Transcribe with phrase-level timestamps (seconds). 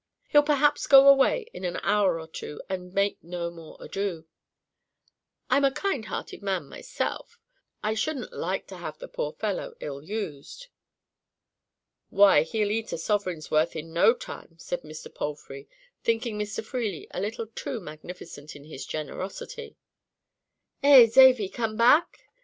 [0.29, 4.25] He'll perhaps go away again in an hour or two, and make no more ado.
[5.47, 10.69] I'm a kind hearted man myself—I shouldn't like to have the poor fellow ill used."
[12.09, 15.13] "Why, he'll eat a sovereign's worth in no time," said Mr.
[15.13, 15.69] Palfrey,
[16.03, 16.65] thinking Mr.
[16.65, 19.77] Freely a little too magnificent in his generosity.
[20.81, 22.21] "Eh, Zavy, come back?"